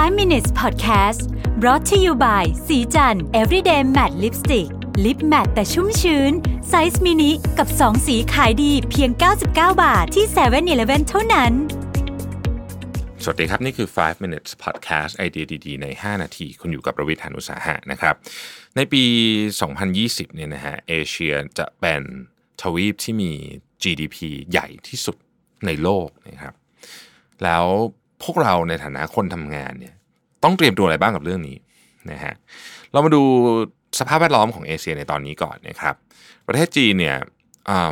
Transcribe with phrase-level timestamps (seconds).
[0.00, 1.20] 5 minutes podcast
[1.60, 4.68] brought to you by ศรีจันทร์ everyday matte lipstick
[5.04, 6.32] lip matte แต่ชุ่มชื้น
[6.68, 9.46] ไซส์มินิกับ 2 สีขายดีเพียง 99
[9.82, 11.52] บาทที่7 e เ e ่ e อเท่านั้น
[13.22, 18.14] สวัสดีครับ นี่คือ 5 minutes podcast ไอเดียดี ๆ ใน 5 นาที คุณอยู่กับประวิทยานุสาหะนะครับ
[18.76, 19.02] ในปี
[19.68, 22.02] 2020 เนี่ยนะฮะ เอเชียจะเป็น
[22.62, 23.32] ทวีปที่มี
[23.82, 24.16] GDP
[24.50, 25.16] ใหญ่ที่สุด
[25.66, 26.54] ในโลกนะครับ
[27.44, 27.66] แล้ว
[28.24, 29.94] พวกเราในฐานะคนทำงานเนี่ย
[30.44, 31.56] ต้องเตรียมตัวอะไรบ้างกับเรื่องนี้
[32.10, 32.34] นะฮะ
[32.92, 33.22] เรามาดู
[33.98, 35.94] สภาพแวดล้อมของเอเชียในตอนนี้ก่อนนะครับ
[36.48, 37.16] ประเทศจีนเนี่ย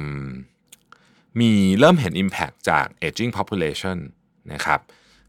[0.00, 0.02] ม
[1.40, 3.96] มีเริ่มเห็น Impact จาก aging population
[4.52, 4.80] นะครับ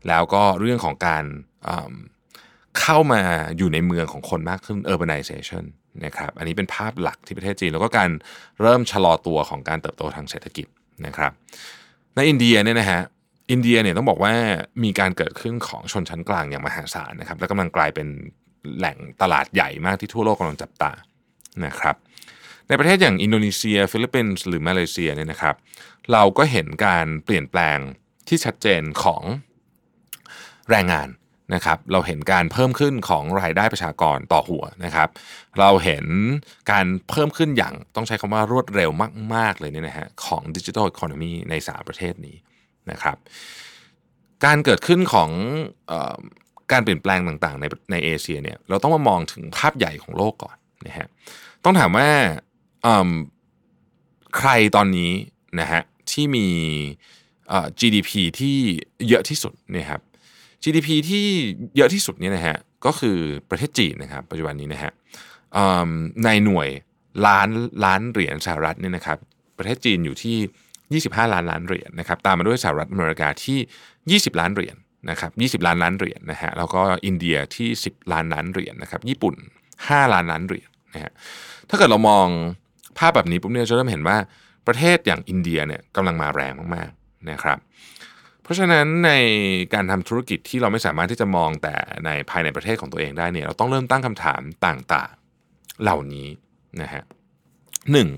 [0.07, 1.23] แล้วก็เรื่องของการ
[2.79, 3.21] เข้ามา
[3.57, 5.63] อยู่ในเมืองของคนมากขึ้น urbanization
[6.05, 8.09] นะครับอันนี้เป็นภาพหลักที่ประเทศจีน แล้วก็การ
[8.61, 10.67] เริ่มชะลอตัวของการเติบโตทางเศรษฐกิจ
[11.05, 11.31] นะครับ
[12.15, 13.01] ในอินเดียเนี่ยนะฮะ
[13.51, 14.33] อินเดียเนี่ยต้องบอกว่า
[14.83, 18.07] มีการเกิดขึ้นของชนชั้นกลางอย่างมหาศาลนะครับ และกำลังกลายเป็น
[18.77, 20.91] แหล่งตลาดใหญ่มากที่ทั่วโลกกำลังจับตา
[21.65, 21.95] นะครับ
[22.67, 25.55] ในประเทศอย่างอินโดนีเซีย ฟิลิปปินส์หรือมาเลเซียเนี่ยนะครับ
[26.11, 27.77] เราก็เห็นการเปลี่ยนแปลง
[28.27, 29.23] ที่ชัดเจนของ
[30.69, 31.09] แรงงาน
[31.55, 35.09] นะครับเราเห็นการเพิ่มขึ้นของรายได้ประชากรต่อหัวนะครับ
[35.59, 36.05] เราเห็น
[36.71, 38.91] การเพิ่มขึ้นอย่างต้องใช้คำว่ารวดเร็ว
[39.33, 42.35] มาก ๆ เลยเนี่ยนะฮะของดิจิทัลอีโคโนมีในสามประเทศนี้
[42.91, 43.17] นะครับ
[44.45, 45.29] การเกิดขึ้นของ
[45.91, 46.17] ออ
[46.71, 50.55] การเปลี่ยนแปลงต่างๆในในเอเชียเนี่ยเราต้องมามองถึงภาพใหญ่ของโลกก่อน
[50.87, 51.07] นะฮะ
[51.63, 52.09] ต้องถามว่า
[54.37, 55.11] ใครตอนนี้
[55.59, 56.47] นะฮะที่มี
[57.79, 58.57] GDP ที่
[59.07, 60.01] เยอะที่สุดเนี่ยครับ
[60.63, 61.25] GDP ที่
[61.77, 63.17] เยอะที่สุดเนี่ยนะฮะก็คือ
[63.49, 64.91] ประเทศจีนนะครับปัจจุบันนี้นะฮะ
[66.23, 66.69] ในหน่วย
[67.25, 67.49] ล้าน
[67.85, 69.17] ล้านเหรียญสหรัฐเนี่ยนะครับ
[69.57, 70.37] ประเทศจีนอยู่ที่
[70.95, 74.75] 25 ล้านล้านเหรียญนะครับตามมาด้วยสหรัฐอเมริกาที่ 20 ล้านเหรียญ
[75.09, 75.31] นะครับ
[75.61, 79.35] 20 ล้านล้านเหรียญนะฮะแล้วก็อินเดียที่ 10 ล้านล้านเหรียญนะครับญี่ปุ่น
[79.73, 81.11] 5 ล้านล้านเหรียญนะฮะ
[81.69, 82.27] ถ้าเกิดเรามอง
[82.97, 84.17] ภาพแบบนี้ปุ๊บเนี่ยจะเริ่มเห็นว่า
[84.67, 87.57] ประเทศอย่างอินเดียเนี่ยกำลังมาแรงมากๆนะครับ
[88.43, 89.11] เพราะฉะนั้นใน
[89.73, 96.27] การทำธุรกิจที่เราไม่สามารถที่จะมองแต่ในภายในประเทศของตัวเองได้เนี่ยเราต้องเริ่มตั้งคำถามต่างๆเหล่านี้
[96.81, 97.03] นะฮะ
[97.91, 98.09] หนึ่ง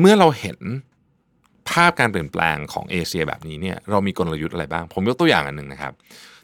[0.00, 0.58] เมื่อเราเห็น
[1.70, 5.92] ภาพการเปลี่ยนแปลงของเอเชียแบบนี้เนี่ยเรามีกลยุทธ์อะไรบ้าง ผมยกตัวอย่างอันหนึ่งนะครับ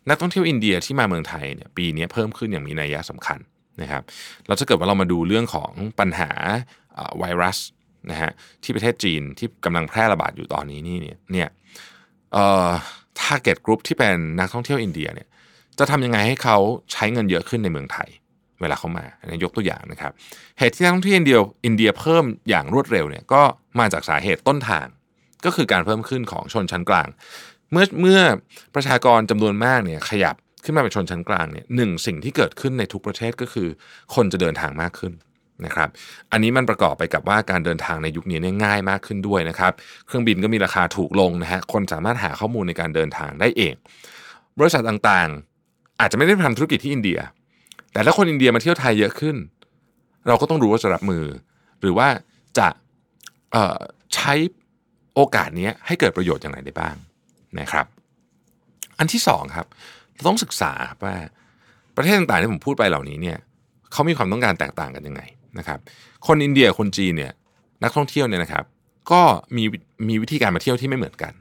[0.08, 3.38] นักท่องเที่ยวอินเดียที่มาเมืองไทยเนี่ยปีนี้เพิ่มขึ้นอย่างมีนัยยะสำคัญ
[3.82, 4.02] นะครับ
[4.46, 6.30] เราจะเกิดว่าเรามาดูเรื่องของปัญหา
[7.18, 7.58] ไวรัส
[8.10, 8.30] นะฮะ
[8.62, 11.48] ที่ประเทศจีนที่กำลังแพร่ระบาดอยู่ตอนนี้นี่เนี่ยเนี่ย
[12.32, 12.68] เอ่อ
[13.20, 15.28] target group ที่เป็นนักท่องเที่ยวอินเดียเนี่ย
[15.78, 16.56] จะทำยังไงให้เขา
[16.92, 18.08] ใช้เงินเยอะขึ้นในเมืองไทย
[18.60, 20.12] เวลาเขามาอันนี้ยกตัวอย่างนะครับ
[20.58, 23.42] เหตุที่นักท่องเที่ยวอินเดียอินเดียเพิ่มอย่างรวดเร็วเนี่ยก็
[23.78, 24.86] มาจากสาเหตุต้นทาง
[25.44, 27.08] ก็คือการเพิ่มขึ้นของชนชั้นกลาง
[27.72, 28.20] เมื่อเมื่อ
[28.74, 30.34] ประชากรจำนวนมากเนี่ยขยับ
[30.64, 33.68] ขึ้นมาเป็นชนชั้นกลางเนี่ยหนึ่งสิ่งที่เกิดขึ้นในทุกประเทศก็คือ
[34.14, 35.12] คนจะเดินทางมากขึ้น
[35.66, 35.88] นะครับ
[36.32, 39.72] อันนี้มันประกอบไปกับว่าการเดินทางในยุคนี้เนี่ยง่ายมากขึ้นด้วยนะครับ
[40.06, 43.74] เครื่องบินก็มีราคาถูกลงนะฮะ คนสามารถหาข้อมูลในการเดินทางได้เอง
[44.58, 47.18] บริษัทต่างๆ อาจจะไม่ได้ทำธุรกิจที่อินเดีย
[47.94, 49.36] แต่ถ้าคนอินเดียมาเที่ยวไทยเยอะขึ้น
[50.26, 51.24] เราก็ต้องรู้ว่าจะรับมือ
[51.80, 52.08] หรือว่า
[52.58, 52.68] จะ
[54.14, 54.32] ใช้
[55.14, 56.96] โอกาสนี้ให้เกิดประโยชน์อย่างไรได้บ้าง
[57.60, 57.86] นะครับ
[58.98, 59.66] อันที่สองครับ
[60.14, 60.72] เราต้องศึกษา
[61.04, 61.14] ว่า
[61.96, 63.38] ประเทศต่างๆที่ผมพูดไปเหล่านี้เนี่ย
[63.92, 65.22] เขามีความต้องการแตกต่างกันยังไง
[65.58, 65.78] นะครับ
[66.26, 67.32] คนอินเดียคนจีนเนี่ย
[67.82, 68.64] นักท่องเที่ยวเนี่ยนะครับ
[69.12, 69.22] ก็
[69.56, 69.64] มี
[70.08, 71.32] มีวิธีการมาเที่ยวที่ไม่เหมือนกัน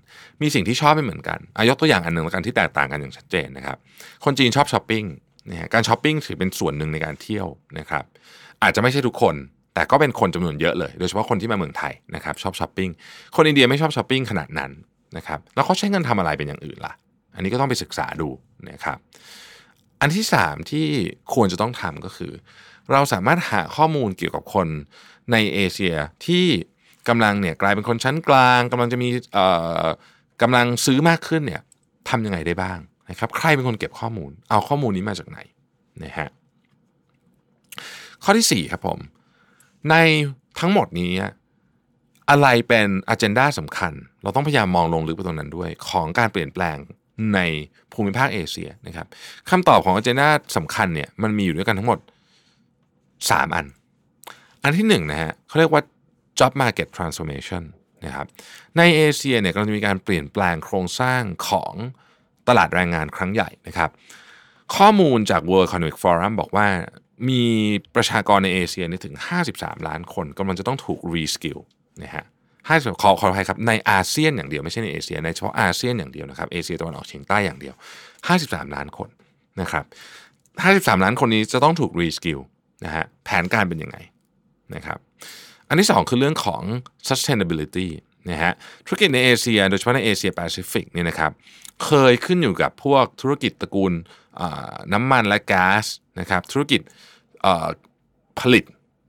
[0.42, 3.78] มีสิ่งที่ชอบไม่เหมือนกันอายกตัวอย่างอันหนึ่งแล้วกันที่แตกต่างกันอย่างชัดเจนนะครับ
[4.26, 5.04] คนจีนชอบช้อปปิ้ง
[5.50, 7.48] นะฮะการช้อปปิ้งถือเป็นส่วนหนึ่งในการเที่ยว
[7.80, 8.04] นะครับ
[8.64, 9.36] อาจจะไม่ใช่ทุกคน
[9.74, 12.90] แต่ก็เป็นคนจำนวนเยอะเลย โดยเฉพาะคนที่มาเมืองไทยนะครับชอบช้อปปิ้ง
[13.36, 14.72] คนอินเดียไม่ชอบช้อปปิ้งขนาดนั้น
[15.18, 16.94] นะครับแล้วเขาใช้เงินทำอะไรเป็นอย่างอื่นล่ะ
[17.36, 18.30] อันนี้ก็ต้องไปศึกษาดู
[18.70, 18.98] นะครับ
[20.02, 20.88] อันที่สามที่
[21.34, 22.34] ควรจะต้องทำก็คือ
[22.92, 24.68] เราสามารถหาข้อมูลเกี่ยวกับคน
[25.32, 25.96] ในเอเชีย
[26.26, 26.46] ที่
[27.10, 29.46] กำลังเนี่ยกลายเป็นคนชั้นกลางกำลังจะมีเอ่
[29.84, 29.86] อ
[30.42, 31.62] กำลังซื้อมากขึ้นเนี่ย
[32.10, 35.40] ทำยังไงได้บ้าง นะครับใครเป็นคนเก็บข้อมูล เอาข้อมูลนี้มาจากไหน
[36.04, 36.30] นะฮะ
[38.24, 39.00] ข้อที่สี่ครับผม
[39.90, 39.96] ใน
[40.60, 41.12] ทั้งหมดนี้
[42.30, 46.78] อะไรเป็นอ g e n d a สำคัญ เราต้องพยายามมองลงลึกไปตรงนั้นด้วย ของการเปลี่ยนแปลง
[47.34, 47.40] ใน
[47.94, 49.08] ภูมิภาคเอเชียนะครับ
[49.50, 52.00] คำตอบของอ g e n d a สำคัญเนี่ยมันมีอยู่ด้วยกันทั้งหมด
[52.80, 53.66] 3 อัน
[54.64, 55.82] อันที่1นะฮะเขาเรียกว่า
[56.40, 57.64] job market transformation
[58.06, 58.28] นะครับ
[58.78, 61.74] ในเอเชียเนี่ยกำลังจะมีการเปลี่ยนแปลงโครงสร้างของ
[62.48, 63.90] ตลาดแรงงานครั้งใหญ่นะครับ
[64.76, 66.68] ข้อมูลจาก World Economic Forum บอกว่า
[67.30, 67.44] มี
[67.96, 69.16] ประชากรในเอเชียนี่ถึง
[69.52, 71.60] 53 ล้านคนกำลังจะต้องถูก reskill
[72.04, 72.26] นะฮะ
[72.68, 77.76] ห้าสิบขอขออภัยครับในอาเซียนอย่างเดียวไม่ใช่ในเอเชียในเฉพาะอาเซียนอย่างเดียวนะครับเอเชียตะวันออกเฉียงใต้อย่างเดียว
[78.24, 79.10] 53 ล้านคน
[79.62, 79.86] นะครับ
[80.44, 82.40] 53 ล้านคนนี้จะต้องถูก reskill
[82.86, 83.98] นะฮะแผนการเป็นยังไง
[84.76, 84.98] นะครับ
[85.68, 86.62] อันที่ 2 คือเรื่องของ
[87.10, 87.88] sustainability
[88.30, 88.54] นะฮะ
[88.86, 91.32] ธุรกิจในเอเชีย โดยเฉพาะในเอเชียแปซิฟิกเนี่ยนะครับ
[91.86, 93.94] เคยขึ้นอยู่กับพวกธุรกิจตระกูล
[94.94, 95.86] น้ำมันและก๊าซ
[96.20, 96.82] นะครับธุรกิจ
[98.40, 98.64] ผลิต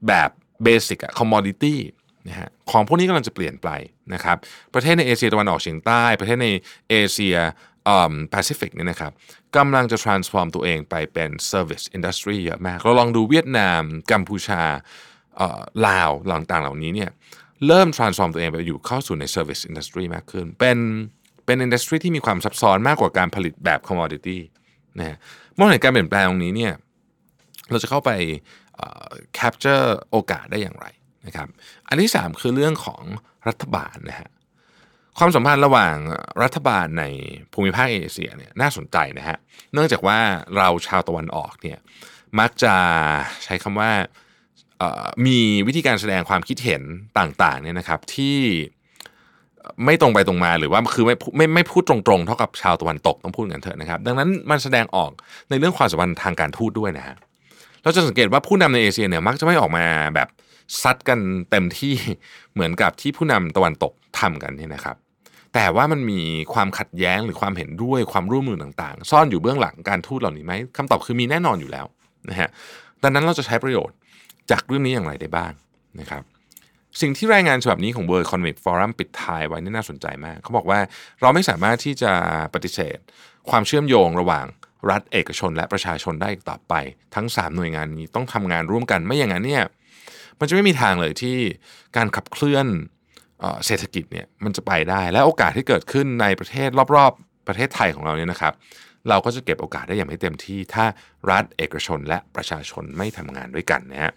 [0.07, 0.29] แบบ
[0.63, 1.79] basic อะ commodity
[2.27, 3.69] นะฮะของพวกนี้กำลังจะเปลี่ยนไป
[4.13, 4.37] นะครับ
[4.73, 6.47] ประเทศในเอเชียตะวันออกเฉียงใต้ ประเทศใน
[6.89, 7.37] เอเชีย
[8.31, 9.11] แปซิฟิกเนี่ยนะครับ
[9.57, 13.81] กำลังจะ transform ตัวเองไปเป็น service industry เยอะมาก เราลองดูเวียดนาม
[14.11, 14.61] กัมพูชา
[15.87, 17.09] ลาวต่างเหล่านี้เนี่ย
[17.67, 20.77] เริ่ม transform ตัวเองไปอยู่เข้าสู่ใน service industry มากขึ้น เป็น
[21.45, 24.37] เป็นอินดัสทรีที่มีความซับซ้อนมากกว่าการผลิตแบบ commodity
[24.99, 25.17] นะฮะ
[25.55, 26.73] เมื่อเห็นการเปลี่ยนแปลงตรงนี้เนี่ย
[27.69, 28.11] เราจะเข้าไป
[29.37, 30.85] capture โอกาสได้อย่างไร
[31.27, 31.47] นะครับ
[31.87, 33.03] อันที่ 3 คือเรื่องของ
[33.47, 34.29] รัฐบาลนะฮะ
[35.17, 35.95] ความสัมพันธ์ระหว่าง
[36.43, 37.05] รัฐบาลใน
[37.53, 39.37] ภูมิภาคเอเชียเนี่ยน่าสนใจนะฮะ
[39.73, 40.19] เนื่องจากว่า
[40.57, 41.79] เราชาวตะวันออกเนี่ย
[42.39, 42.75] มักจะ
[43.43, 43.91] ใช้คำว่า
[45.25, 46.81] มีวิธีการแสดงความคิดเห็น
[47.19, 48.37] ต่างๆเนี่ยนะครับที่
[49.85, 55.11] ไม่ตรงไปตรงมาหรือว่าคือไม่ไม่ไม่พูดตรงๆ เท่ากับชาวตะวันตกต้องพูดกันเถอะนะครับ ดังนั้นมันแสดงออก
[55.49, 57.15] ในเรื่องความสัมพันธ์ทางการทูตด้วยนะฮะ
[57.83, 59.85] เราจะสังเกตว่าผู้นำในเอเชียเนี่ยมักจะไม่ออกมา
[60.15, 60.27] แบบ
[60.81, 61.19] ซัดกัน
[61.51, 61.93] เต็มที่
[62.53, 64.95] เหมือนกับที่ผู้นำตะวันตกทำกันเนี่ยนะครับ
[65.53, 66.21] แต่ว่ามันมี
[66.53, 71.85] ความขัดแย้งหรือความเห็นด้วยความร่วมมือต่างๆ ซ่อนอยู่เบื้องหลังการทูตเหล่านี้ไหมคำตอบคือมีแน่นอนอยู่แล้ว
[72.29, 72.49] นะฮะ
[73.03, 73.95] ดังนั้นเราจะใช้ประโยชน์
[74.51, 75.51] จากเรื่องนี้อย่างไรได้บ้าง
[75.99, 76.23] นะครับ
[77.01, 80.79] สิ่งที่รายงานฉบับนี้ของ World Economic Forum ปิดท้ายไว้นี่น่าสนใจมาก เขาบอกว่า
[81.21, 82.11] เราไม่สามารถที่จะ
[82.53, 82.97] ปฏิเสธ
[83.49, 84.45] ความเชื่อมโยงระหว่าง
[84.89, 86.73] รัฐเอกชน และประชาชนได้อีกต่อไป
[87.15, 89.63] ทั้ง 3 หน่วยงานนี้ต้องทำงานร่วมกันไม่อย่างนั้นเนี่ย
[90.39, 91.37] มันจะไม่มีทางเลยที่
[91.97, 92.65] การขับเคลื่อน
[93.65, 98.53] เศรษฐกิจเนี่ยมันจะไปได้ และโอกาสที่เกิดขึ้นในประเทศรอบๆ ประเทศไทยของเราเนี่ยนะครับ
[99.09, 100.85] เราก็จะเก็บโอกาสได้อย่างไม่เต็มที่ ถ้า
[101.31, 104.13] รัฐเอกชน และประชาชนไม่ทำงานด้วยกันนะฮะ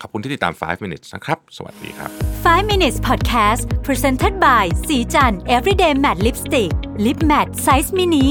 [0.00, 2.10] ขอบคุณที่ติดตาม 5 minutes นะครับ สวัสดีครับ
[2.46, 6.72] 5 minutes podcast presented by สีจัน everyday matte lipstick
[7.04, 8.26] lip matte size mini